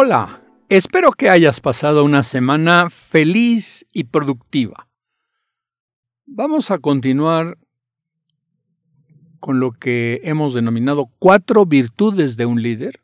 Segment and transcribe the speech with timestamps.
[0.00, 4.88] Hola, espero que hayas pasado una semana feliz y productiva.
[6.24, 7.58] Vamos a continuar
[9.40, 13.02] con lo que hemos denominado cuatro virtudes de un líder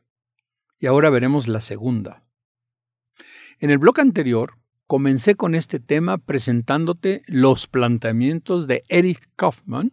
[0.79, 2.23] y ahora veremos la segunda.
[3.59, 4.53] En el blog anterior
[4.87, 9.93] comencé con este tema presentándote los planteamientos de Eric Kaufman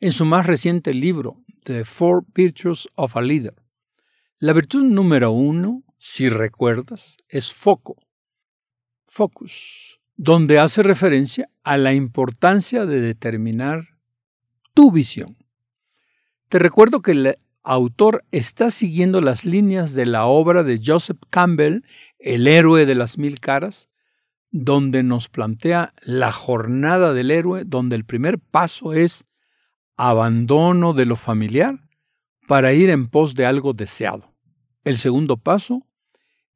[0.00, 3.56] en su más reciente libro, The Four Virtues of a Leader.
[4.38, 7.94] La virtud número uno, si recuerdas, es foco,
[9.06, 13.84] focus, donde hace referencia a la importancia de determinar
[14.72, 15.36] tu visión.
[16.48, 21.82] Te recuerdo que el autor está siguiendo las líneas de la obra de Joseph Campbell,
[22.18, 23.90] El héroe de las mil caras,
[24.50, 29.26] donde nos plantea la jornada del héroe, donde el primer paso es
[29.98, 31.78] abandono de lo familiar
[32.48, 34.34] para ir en pos de algo deseado.
[34.82, 35.86] El segundo paso,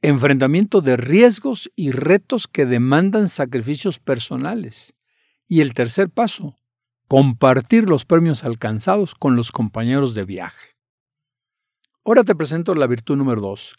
[0.08, 4.94] enfrentamiento de riesgos y retos que demandan sacrificios personales.
[5.46, 6.58] Y el tercer paso,
[7.08, 10.76] compartir los premios alcanzados con los compañeros de viaje.
[12.04, 13.76] Ahora te presento la virtud número dos,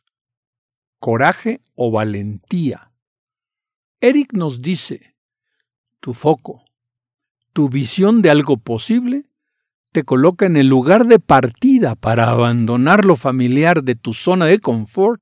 [1.00, 2.92] coraje o valentía.
[4.02, 5.16] Eric nos dice,
[6.00, 6.66] tu foco,
[7.54, 9.26] tu visión de algo posible
[9.92, 14.58] te coloca en el lugar de partida para abandonar lo familiar de tu zona de
[14.58, 15.22] confort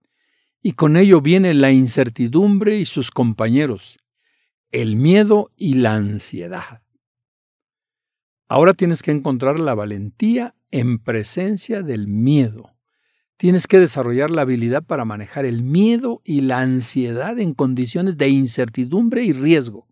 [0.65, 3.97] y con ello viene la incertidumbre y sus compañeros,
[4.71, 6.81] el miedo y la ansiedad.
[8.47, 12.71] Ahora tienes que encontrar la valentía en presencia del miedo.
[13.35, 18.29] Tienes que desarrollar la habilidad para manejar el miedo y la ansiedad en condiciones de
[18.29, 19.87] incertidumbre y riesgo.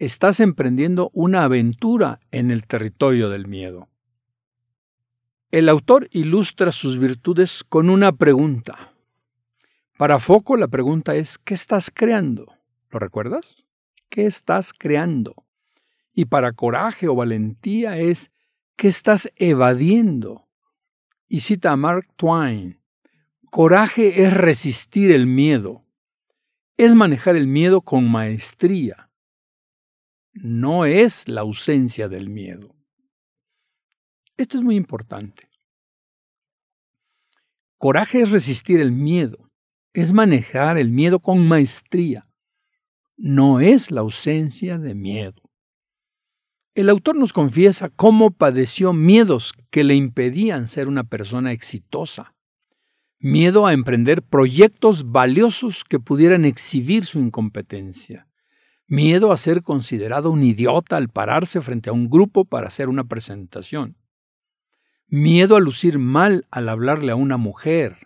[0.00, 3.88] Estás emprendiendo una aventura en el territorio del miedo.
[5.52, 8.95] El autor ilustra sus virtudes con una pregunta.
[9.96, 12.52] Para Foco la pregunta es, ¿qué estás creando?
[12.90, 13.66] ¿Lo recuerdas?
[14.08, 15.44] ¿Qué estás creando?
[16.12, 18.30] Y para Coraje o Valentía es,
[18.76, 20.46] ¿qué estás evadiendo?
[21.28, 22.80] y cita a Mark Twain.
[23.50, 25.84] Coraje es resistir el miedo,
[26.76, 29.10] es manejar el miedo con maestría,
[30.34, 32.74] no es la ausencia del miedo.
[34.36, 35.48] Esto es muy importante.
[37.78, 39.45] Coraje es resistir el miedo,
[39.96, 42.28] es manejar el miedo con maestría,
[43.16, 45.40] no es la ausencia de miedo.
[46.74, 52.34] El autor nos confiesa cómo padeció miedos que le impedían ser una persona exitosa.
[53.18, 58.28] Miedo a emprender proyectos valiosos que pudieran exhibir su incompetencia.
[58.86, 63.04] Miedo a ser considerado un idiota al pararse frente a un grupo para hacer una
[63.04, 63.96] presentación.
[65.06, 67.96] Miedo a lucir mal al hablarle a una mujer.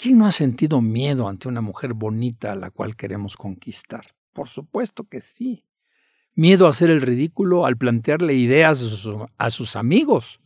[0.00, 4.14] ¿Quién no ha sentido miedo ante una mujer bonita a la cual queremos conquistar?
[4.32, 5.64] Por supuesto que sí
[6.36, 8.80] miedo a hacer el ridículo al plantearle ideas
[9.38, 10.40] a sus, amigos.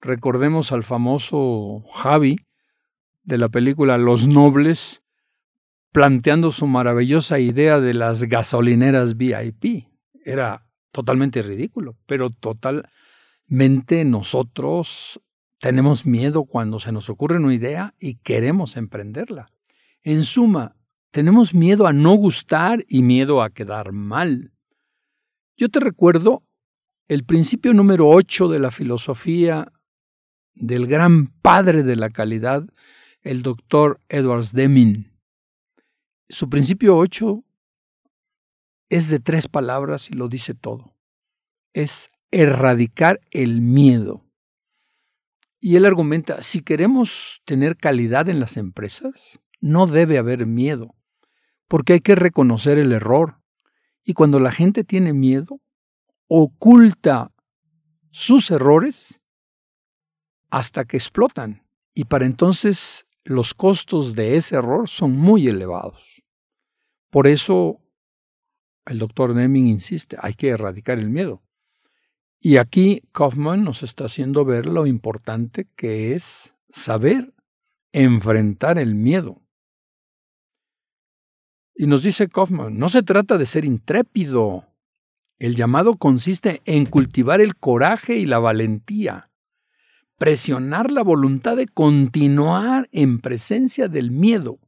[0.00, 2.36] Recordemos al famoso Javi
[3.24, 5.02] de la película Los Nobles,
[5.90, 9.88] planteando su maravillosa idea de las gasolineras VIP.
[10.24, 15.20] Era totalmente ridículo, pero totalmente nosotros
[15.62, 19.48] tenemos miedo cuando se nos ocurre una idea y queremos emprenderla.
[20.02, 20.74] En suma,
[21.12, 24.52] tenemos miedo a no gustar y miedo a quedar mal.
[25.56, 26.42] Yo te recuerdo
[27.06, 29.70] el principio número 8 de la filosofía
[30.52, 32.66] del gran padre de la calidad,
[33.20, 35.12] el doctor Edwards Deming.
[36.28, 37.44] Su principio 8
[38.88, 40.96] es de tres palabras y lo dice todo.
[41.72, 44.24] Es erradicar el miedo.
[45.64, 50.96] Y él argumenta, si queremos tener calidad en las empresas, no debe haber miedo,
[51.68, 53.40] porque hay que reconocer el error,
[54.02, 55.60] y cuando la gente tiene miedo,
[56.26, 57.32] oculta
[58.10, 59.20] sus errores
[60.50, 61.64] hasta que explotan.
[61.94, 66.24] Y para entonces los costos de ese error son muy elevados.
[67.08, 67.80] Por eso
[68.86, 71.40] el doctor Deming insiste, hay que erradicar el miedo.
[72.44, 77.32] Y aquí Kaufman nos está haciendo ver lo importante que es saber
[77.92, 79.40] enfrentar el miedo.
[81.76, 84.66] Y nos dice Kaufman, no se trata de ser intrépido.
[85.38, 89.30] El llamado consiste en cultivar el coraje y la valentía,
[90.18, 94.58] presionar la voluntad de continuar en presencia del miedo.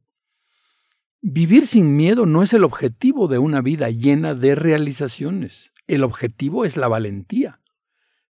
[1.21, 5.73] Vivir sin miedo no es el objetivo de una vida llena de realizaciones.
[5.87, 7.59] El objetivo es la valentía.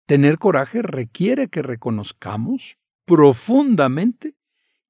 [0.06, 4.34] Tener coraje requiere que reconozcamos profundamente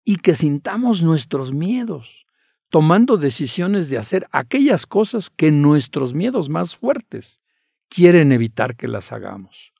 [0.05, 2.27] y que sintamos nuestros miedos,
[2.69, 7.41] tomando decisiones de hacer aquellas cosas que nuestros miedos más fuertes
[7.89, 9.73] quieren evitar que las hagamos.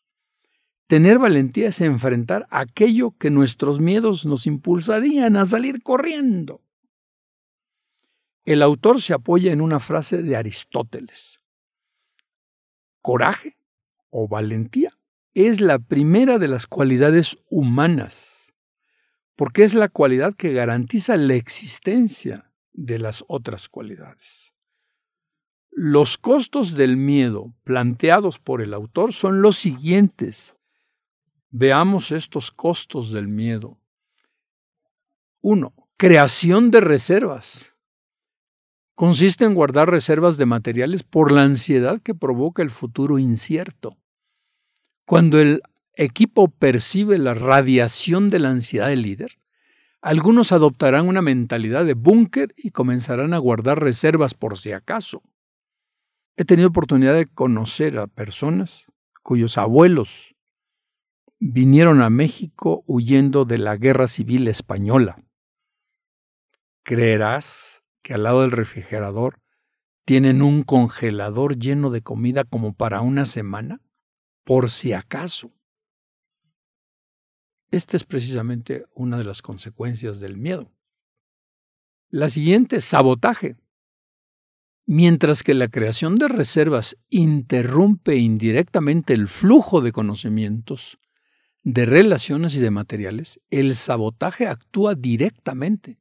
[0.87, 6.63] Tener valentía es enfrentar aquello que nuestros miedos nos impulsarían a salir corriendo.
[8.45, 11.41] El autor se apoya en una frase de Aristóteles.
[13.01, 13.57] Coraje
[14.11, 14.91] o valentía
[15.35, 18.55] es la primera de las cualidades humanas,
[19.37, 24.55] porque es la cualidad que garantiza la existencia de las otras cualidades.
[25.71, 30.55] Los costos del miedo planteados por el autor son los siguientes.
[31.51, 33.81] Veamos estos costos del miedo.
[35.41, 37.77] Uno, creación de reservas.
[38.95, 43.99] Consiste en guardar reservas de materiales por la ansiedad que provoca el futuro incierto.
[45.07, 45.63] Cuando el
[45.97, 49.39] equipo percibe la radiación de la ansiedad del líder,
[50.01, 55.23] algunos adoptarán una mentalidad de búnker y comenzarán a guardar reservas por si acaso.
[56.37, 58.87] He tenido oportunidad de conocer a personas
[59.23, 60.35] cuyos abuelos
[61.39, 65.23] vinieron a México huyendo de la guerra civil española.
[66.83, 69.41] ¿Creerás que al lado del refrigerador
[70.05, 73.81] tienen un congelador lleno de comida como para una semana?
[74.45, 75.53] Por si acaso.
[77.71, 80.71] Esta es precisamente una de las consecuencias del miedo.
[82.11, 83.57] La siguiente, sabotaje.
[84.87, 90.99] Mientras que la creación de reservas interrumpe indirectamente el flujo de conocimientos,
[91.63, 95.99] de relaciones y de materiales, el sabotaje actúa directamente.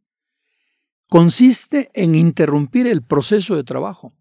[1.08, 4.14] Consiste en interrumpir el proceso de trabajo.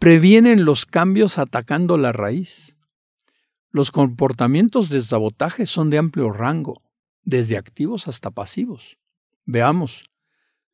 [0.00, 2.77] Previenen los cambios atacando la raíz.
[3.78, 6.82] Los comportamientos de sabotaje son de amplio rango,
[7.22, 8.98] desde activos hasta pasivos.
[9.44, 10.10] Veamos,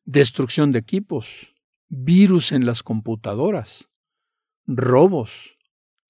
[0.05, 1.53] destrucción de equipos,
[1.87, 3.87] virus en las computadoras,
[4.65, 5.55] robos,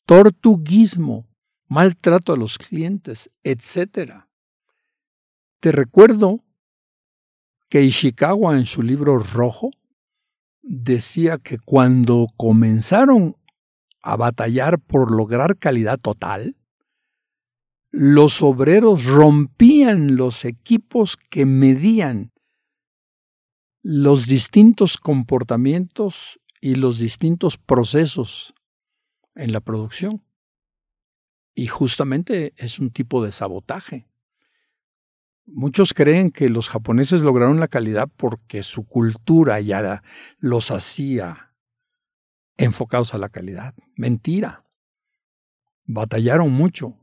[0.06, 1.27] tortuguismo,
[1.68, 4.24] maltrato a los clientes, etc.
[5.59, 6.45] Te recuerdo
[7.68, 9.69] que Ishikawa en su libro Rojo
[10.62, 13.36] decía que cuando comenzaron
[14.01, 16.56] a batallar por lograr calidad total,
[17.97, 22.33] los obreros rompían los equipos que medían
[23.83, 28.53] los distintos comportamientos y los distintos procesos
[29.33, 30.25] en la producción.
[31.53, 34.09] Y justamente es un tipo de sabotaje.
[35.45, 40.03] Muchos creen que los japoneses lograron la calidad porque su cultura ya
[40.39, 41.53] los hacía
[42.57, 43.74] enfocados a la calidad.
[43.95, 44.65] Mentira.
[45.86, 47.00] Batallaron mucho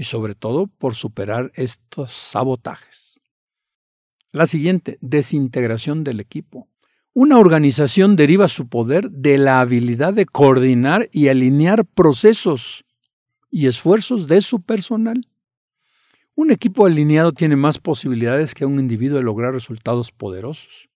[0.00, 3.20] y sobre todo por superar estos sabotajes.
[4.32, 6.68] La siguiente, desintegración del equipo.
[7.12, 12.86] Una organización deriva su poder de la habilidad de coordinar y alinear procesos
[13.50, 15.28] y esfuerzos de su personal.
[16.34, 20.88] Un equipo alineado tiene más posibilidades que un individuo de lograr resultados poderosos.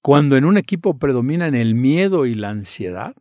[0.00, 3.16] Cuando en un equipo predominan el miedo y la ansiedad,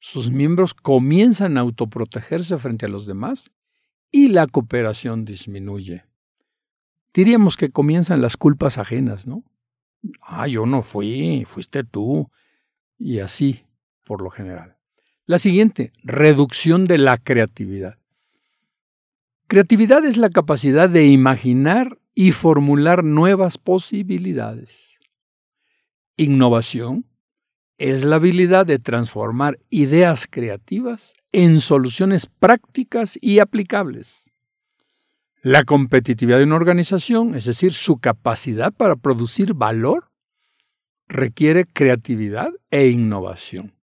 [0.00, 3.50] sus miembros comienzan a autoprotegerse frente a los demás
[4.12, 6.04] y la cooperación disminuye.
[7.14, 9.42] Diríamos que comienzan las culpas ajenas, ¿no?
[10.20, 12.30] Ah, yo no fui, fuiste tú.
[12.98, 13.64] Y así,
[14.04, 14.76] por lo general.
[15.26, 17.98] La siguiente, reducción de la creatividad.
[19.46, 24.98] Creatividad es la capacidad de imaginar y formular nuevas posibilidades.
[26.16, 27.06] Innovación
[27.82, 34.30] es la habilidad de transformar ideas creativas en soluciones prácticas y aplicables.
[35.42, 40.12] La competitividad de una organización, es decir, su capacidad para producir valor,
[41.08, 43.74] requiere creatividad e innovación.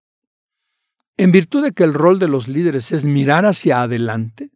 [1.18, 4.50] En virtud de que el rol de los líderes es mirar hacia adelante,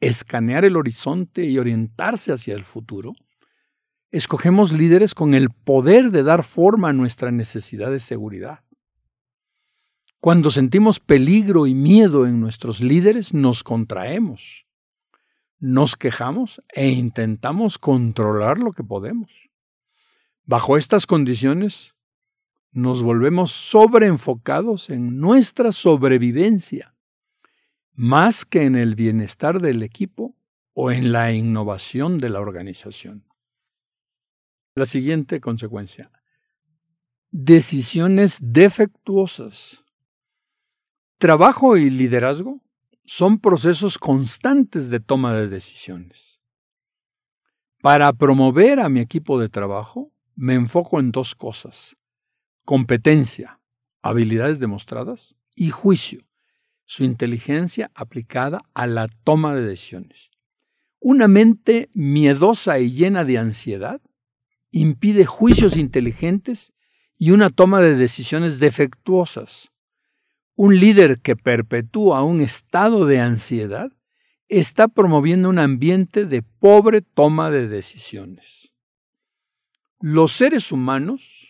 [0.00, 3.12] escanear el horizonte y orientarse hacia el futuro,
[4.10, 8.58] escogemos líderes con el poder de dar forma a nuestra necesidad de seguridad.
[10.20, 14.66] Cuando sentimos peligro y miedo en nuestros líderes, nos contraemos,
[15.58, 19.30] nos quejamos e intentamos controlar lo que podemos.
[20.44, 21.94] Bajo estas condiciones,
[22.70, 26.94] nos volvemos sobreenfocados en nuestra sobrevivencia,
[27.94, 30.36] más que en el bienestar del equipo
[30.74, 33.24] o en la innovación de la organización.
[34.74, 36.10] La siguiente consecuencia.
[37.30, 39.82] Decisiones defectuosas.
[41.20, 42.62] Trabajo y liderazgo
[43.04, 46.40] son procesos constantes de toma de decisiones.
[47.82, 51.94] Para promover a mi equipo de trabajo, me enfoco en dos cosas.
[52.64, 53.60] Competencia,
[54.00, 56.22] habilidades demostradas, y juicio,
[56.86, 60.30] su inteligencia aplicada a la toma de decisiones.
[61.00, 64.00] Una mente miedosa y llena de ansiedad
[64.70, 66.72] impide juicios inteligentes
[67.18, 69.69] y una toma de decisiones defectuosas.
[70.62, 73.90] Un líder que perpetúa un estado de ansiedad
[74.46, 78.70] está promoviendo un ambiente de pobre toma de decisiones.
[80.00, 81.48] Los seres humanos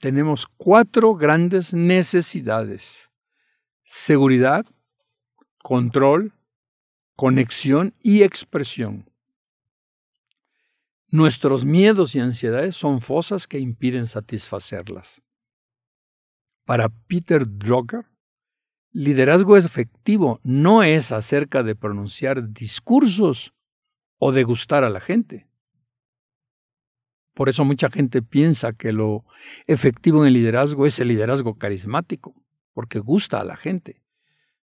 [0.00, 3.12] tenemos cuatro grandes necesidades.
[3.84, 4.66] Seguridad,
[5.62, 6.32] control,
[7.14, 9.08] conexión y expresión.
[11.06, 15.22] Nuestros miedos y ansiedades son fosas que impiden satisfacerlas.
[16.64, 18.04] Para Peter Drucker,
[18.94, 23.52] liderazgo efectivo no es acerca de pronunciar discursos
[24.18, 25.48] o de gustar a la gente.
[27.34, 29.24] Por eso mucha gente piensa que lo
[29.66, 32.34] efectivo en el liderazgo es el liderazgo carismático,
[32.72, 34.00] porque gusta a la gente.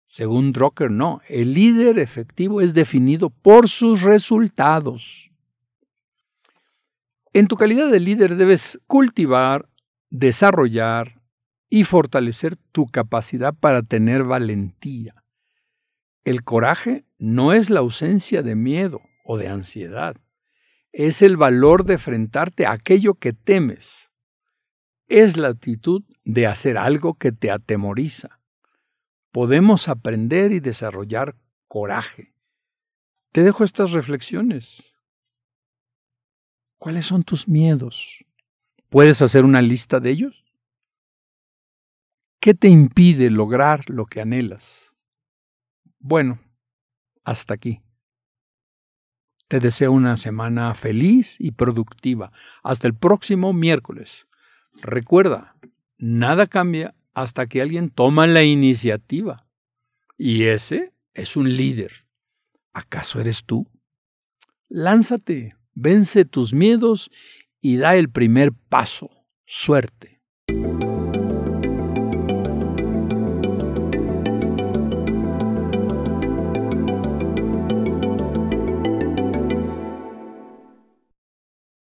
[0.07, 1.21] Según Drucker, no.
[1.29, 5.33] El líder efectivo es definido por sus resultados.
[7.33, 9.69] En tu calidad de líder debes cultivar,
[10.09, 11.20] desarrollar
[11.71, 15.15] y fortalecer tu capacidad para tener valentía.
[16.25, 20.17] El coraje no es la ausencia de miedo o de ansiedad,
[20.93, 24.11] es el valor de enfrentarte a aquello que temes.
[25.07, 28.41] Es la actitud de hacer algo que te atemoriza.
[29.31, 31.37] Podemos aprender y desarrollar
[31.69, 32.35] coraje.
[33.33, 34.83] Te dejo estas reflexiones.
[36.79, 38.25] ¿Cuáles son tus miedos?
[38.89, 40.45] ¿Puedes hacer una lista de ellos?
[42.41, 44.95] ¿Qué te impide lograr lo que anhelas?
[45.99, 46.41] Bueno,
[47.23, 47.83] hasta aquí.
[49.47, 52.33] Te deseo una semana feliz y productiva.
[52.63, 54.27] Hasta el próximo miércoles.
[54.81, 55.55] Recuerda,
[55.99, 59.47] nada cambia hasta que alguien toma la iniciativa.
[60.17, 62.07] Y ese es un líder.
[62.73, 63.71] ¿Acaso eres tú?
[64.69, 67.11] Lánzate, Vence tus miedos
[67.61, 69.11] y da el primer paso.
[69.47, 70.20] Suerte.